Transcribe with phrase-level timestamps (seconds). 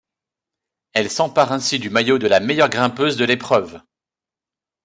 [0.93, 3.83] Elle s'empare ainsi du maillot de la meilleure grimpeuse de l'épreuve.